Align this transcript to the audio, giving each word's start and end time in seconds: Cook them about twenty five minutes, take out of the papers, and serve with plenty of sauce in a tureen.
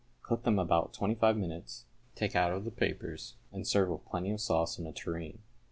Cook 0.23 0.45
them 0.45 0.57
about 0.57 0.93
twenty 0.93 1.13
five 1.13 1.37
minutes, 1.37 1.85
take 2.15 2.35
out 2.35 2.51
of 2.53 2.65
the 2.65 2.71
papers, 2.71 3.35
and 3.51 3.67
serve 3.67 3.89
with 3.89 4.03
plenty 4.03 4.31
of 4.31 4.41
sauce 4.41 4.79
in 4.79 4.87
a 4.87 4.91
tureen. 4.91 5.43